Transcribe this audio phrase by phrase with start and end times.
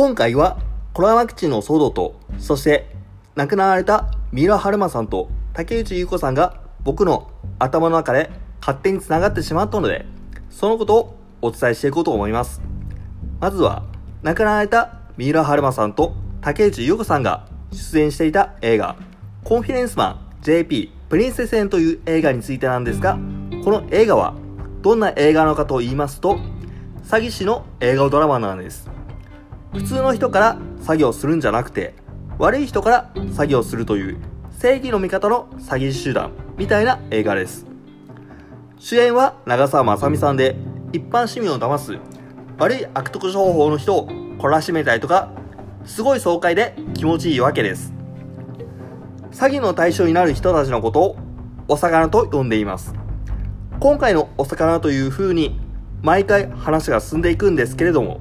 [0.00, 0.58] 今回は
[0.94, 2.86] コロナワクチンの騒動と、そして
[3.34, 8.30] 亡くなられた三浦春馬さんと竹内優子さんが僕の頭の中で
[8.62, 10.06] 勝手に繋がってしまったので、
[10.48, 12.62] そのことをお伝えしていこうと思います。
[13.40, 13.82] まずは、
[14.22, 18.96] 亡くなられた三浦春馬さんと竹内優子さんが出演していた映画、
[19.44, 23.18] コンフィデンスマン JP プリンセス編という映画についてなんですが、
[23.62, 24.34] この映画は
[24.80, 26.38] どんな映画なのかと言いますと、
[27.04, 28.88] 詐欺師の映画ドラマなんです。
[29.72, 31.94] 普通の人から詐欺をするんじゃなくて、
[32.38, 34.18] 悪い人から詐欺をするという
[34.50, 37.66] 正義の味方の詐欺集団みたいな映画です。
[38.78, 40.56] 主演は長澤まさみさんで、
[40.92, 41.98] 一般市民を騙す
[42.58, 45.30] 悪い悪徳商法の人を懲らしめたりとか、
[45.84, 47.92] すごい爽快で気持ちいいわけです。
[49.30, 51.16] 詐欺の対象になる人たちのことを
[51.68, 52.94] お魚と呼んでいます。
[53.78, 55.60] 今回のお魚という風に
[56.02, 58.20] 毎回話が進んでいくんですけれども、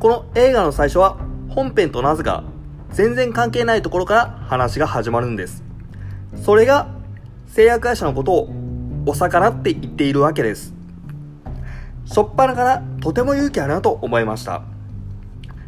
[0.00, 1.18] この映画の最初は
[1.50, 2.42] 本編となぜか
[2.90, 5.62] 全然関係ないところから話が始まるんです。
[6.42, 6.88] それが
[7.48, 8.48] 製薬会社のことを
[9.04, 10.72] お魚って言っているわけです。
[12.06, 14.62] しょっぱなからとても勇気あるなと思いました。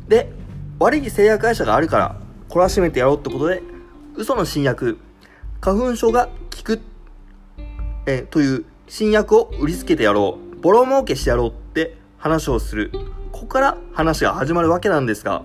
[0.08, 0.32] で、
[0.78, 2.16] 悪い製薬会社があるから
[2.48, 3.62] 懲らしめてやろうってことで、
[4.16, 4.98] 嘘の新薬、
[5.60, 6.80] 花粉症が効く、
[8.06, 12.92] えという新薬を売りつけてやろう、ボロ儲けしてやろうって話をする。
[13.32, 15.42] ここから話が始まるわけなんですが、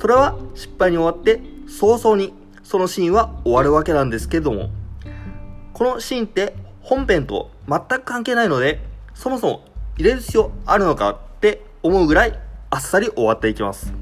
[0.00, 4.70] それは失敗に終わって早々にそのシーンは終わるわけなんですけども、
[5.72, 8.80] このシーンって本編と全く関係ないので、
[9.14, 9.64] そもそも
[9.96, 12.38] 入れる必要あるのかって思うぐらい
[12.70, 13.92] あっさり終わっていきます。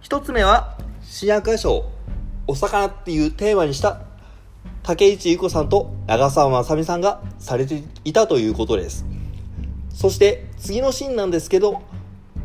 [0.00, 1.90] 一つ目は、新薬会社を
[2.46, 4.02] お魚っていうテーマにした
[4.82, 9.06] 竹内優子さんと長澤まさみさんがされていたということです。
[9.90, 11.82] そして次のシーンなんですけど、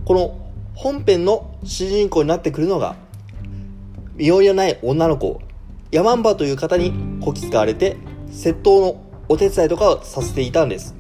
[0.03, 2.98] この本編の主人公になってくるのが、
[4.17, 5.39] 身寄りのない女の子、
[5.89, 7.95] ヤマンバという方にこき使われて、
[8.30, 10.98] 窃盗のお手伝いとかをさせていたんです。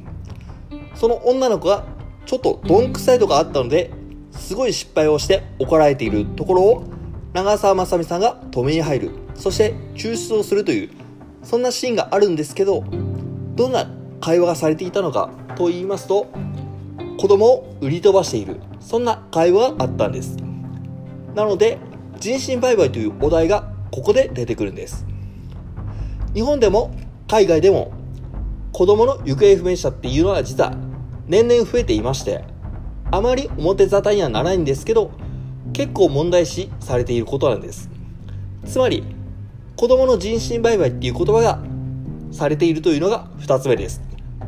[0.95, 1.83] その女の子が
[2.25, 3.91] ちょっとどんくさいとかあったので、
[4.31, 6.83] すごい失敗をして怒られているところを、
[7.33, 10.89] 長澤まさみさんが止めに入る、そして抽出をするという、
[11.43, 12.85] そんなシーンがあるんですけど、
[13.55, 13.91] どんな
[14.21, 16.27] 会話がされていたのかと言いますと、
[17.19, 20.37] 子供を売り飛ばしている、そんな会話があったんです。
[21.35, 21.77] なので、
[22.17, 25.05] 人身売買というお題がここで出てくるんです。
[26.33, 26.95] 日本でも
[27.27, 27.91] 海外でも
[28.71, 30.73] 子供の行方不明者っていうのは実は
[31.27, 32.45] 年々増えていまして、
[33.11, 35.11] あまり表沙汰にはならないんですけど、
[35.73, 37.89] 結構問題視されていることなんです。
[38.65, 39.03] つまり、
[39.75, 41.61] 子供の人身売買っていう言葉が
[42.31, 44.01] されているというのが2つ目です。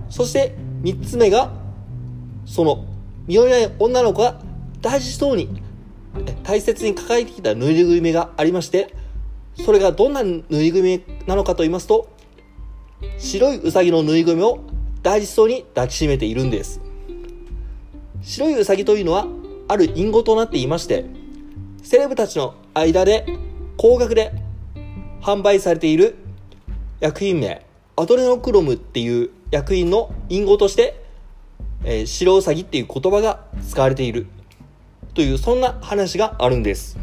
[0.09, 1.59] そして3つ目が、
[2.51, 2.83] その
[3.27, 4.41] 身寄りない女の子が
[4.81, 5.63] 大事そうに
[6.43, 8.93] 大切に抱えてきたぬいぐるみがありまして、
[9.65, 12.09] それがどんなぬいぐるみなのかと言いますと、
[13.19, 14.59] 白いウサギのぬいぐるみを
[15.01, 16.81] 大事そうに抱きしめているんです。
[18.21, 19.27] 白いウサギというのは
[19.69, 21.05] ある隠語となっていまして、
[21.83, 23.25] セレブたちの間で
[23.77, 24.33] 高額で
[25.21, 26.17] 販売されている
[26.99, 31.00] 薬品名、アドレノクロムっていう薬品の隠語として、
[31.83, 34.27] えー白ウサギっていう言葉が使われている
[35.13, 36.97] というそんな話があるんです。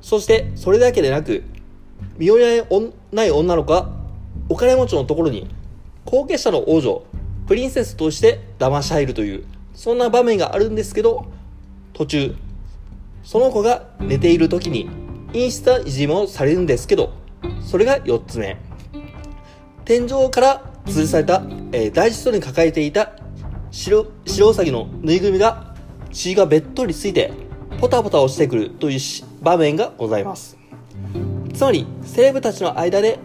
[0.00, 1.44] そしてそれだけでなく、
[2.18, 2.44] 身寄り
[3.12, 3.90] ない女の子が
[4.48, 5.48] お金持ちのところに
[6.04, 7.04] 後継者の王女、
[7.46, 9.44] プリンセスとして騙し入るという、
[9.74, 11.26] そんな場面があるんですけど、
[11.92, 12.34] 途中、
[13.22, 14.88] その子が寝ている時に
[15.32, 17.12] インスタいじめをされるんですけど、
[17.62, 18.56] それが4つ目。
[19.84, 21.42] 天井から吊るされた、
[21.72, 23.12] えー大事そうに抱えていた
[23.70, 25.74] 白白ウサギのぬいぐるみが
[26.12, 27.32] 血がべっとりついて
[27.80, 29.00] ポタポタ落ちてくるという
[29.40, 30.58] 場面がございます。
[31.54, 33.18] つまり、セレブたちの間で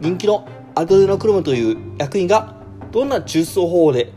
[0.00, 2.56] 人気のアドレノクロムという薬品が
[2.90, 4.12] どんな抽出方法で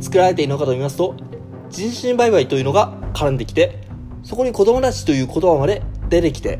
[0.00, 1.14] 作られているのかと言いますと、
[1.70, 3.86] 人身売買というのが絡んできて、
[4.22, 6.58] そこに子供たちという言葉まで出てきて、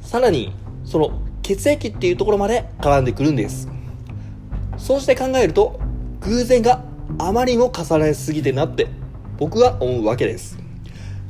[0.00, 0.54] さらに
[0.84, 3.68] その血液っていうところまで絡んでくるんです。
[4.78, 5.80] そうして考えると、
[6.20, 6.84] 偶然が
[7.18, 8.88] あまりにも重なりすぎてなって
[9.38, 10.58] 僕は思うわけです。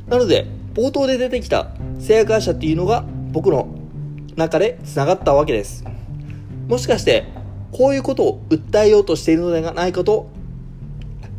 [0.07, 1.69] なので、冒頭で出てきた
[1.99, 3.69] 製薬会社っていうのが僕の
[4.37, 5.85] 中で繋がったわけです。
[6.69, 7.25] もしかして、
[7.73, 10.29] こういうことを訴えようとしているのではないかと、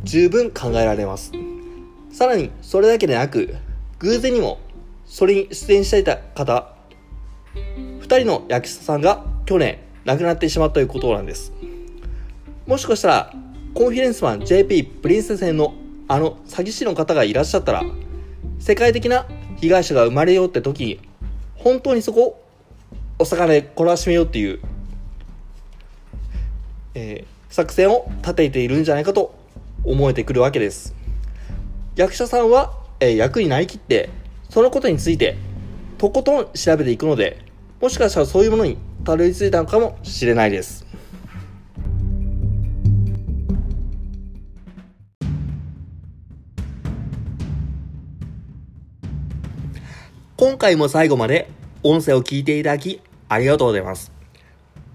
[0.04, 1.32] 十分考えられます。
[2.12, 3.56] さらに、それだけでなく、
[4.00, 4.60] 偶然にも、
[5.06, 6.74] それに出演していた方、
[8.00, 11.54] 二人の役者さんが去年亡くなってしまったということなんです。
[12.65, 13.33] もしかしたら、
[13.74, 15.74] コンフィデンスマン JP プリンセス編の
[16.07, 17.83] あの詐欺師の方がいらっしゃったら、
[18.60, 19.25] 世界的な
[19.57, 21.00] 被害者が生まれようって時に、
[21.56, 22.44] 本当にそこを
[23.19, 24.60] お魚で懲らしめようっていう、
[26.94, 29.36] えー、作戦を立てているんじゃないかと
[29.83, 30.95] 思えてくるわけです。
[31.98, 34.10] 役者さんは、えー、役になりきって、
[34.50, 35.36] そのことについて、
[35.98, 37.44] とことん調べていくので、
[37.81, 40.93] もしかしたらそういうものにたどり着いたのかもしれないです。
[50.36, 51.48] 今回も最後まで
[51.84, 54.12] 音声を聞いていただきありがとうございます。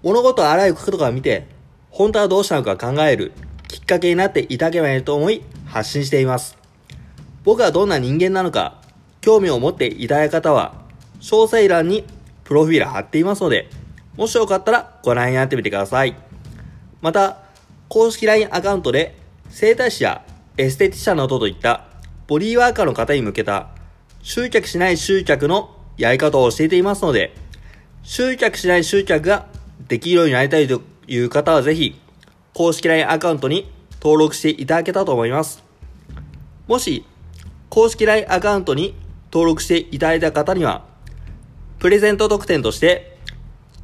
[0.03, 1.47] 物事をあらゆる角度から見て、
[1.89, 3.31] 本当はどうしたのか考える
[3.69, 6.57] きっかけになっていただければいいと思い発信しています。
[7.45, 8.81] 僕はどんな人間なのか、
[9.21, 10.73] 興味を持っていただいた方は、
[11.21, 12.03] 詳細欄に
[12.43, 13.69] プロフィール貼っていますので、
[14.17, 16.17] もしよかったらご覧になってみてください。
[17.01, 17.37] また、
[17.87, 19.15] 公式 LINE アカウントで、
[19.49, 20.21] 整体師や
[20.57, 21.85] エステティシャンなどといった
[22.27, 23.69] ボディーワーカーの方に向けた
[24.21, 27.33] 集客しない集客のやり方を教えていますので、
[28.03, 29.47] 集客しない集客が
[29.87, 31.99] できるようになりたいという方はぜひ、
[32.53, 33.71] 公式 LINE アカウントに
[34.01, 35.63] 登録していただけたと思います。
[36.67, 37.05] もし、
[37.69, 38.95] 公式 LINE アカウントに
[39.31, 40.85] 登録していただいた方には、
[41.79, 43.17] プレゼント特典として、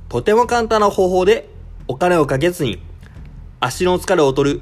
[0.10, 1.50] とても簡単な方法で
[1.88, 2.82] お金をかけずに
[3.60, 4.62] 足の疲れを取る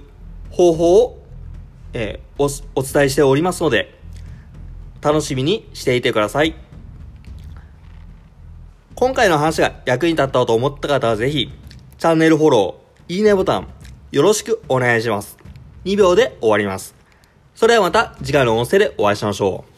[0.52, 1.24] 方法を、
[1.94, 4.03] えー、おお伝えしておりますので、
[5.04, 6.56] 楽しみにしていてください。
[8.96, 11.52] 今回の話が役に立ったと思った方はぜひ、
[11.98, 13.68] チャンネルフォロー、いいねボタン、
[14.12, 15.38] よろしくお願いします。
[15.84, 16.96] 2秒で終わります。
[17.54, 19.73] それではまた次回の音声でお会いしましょう。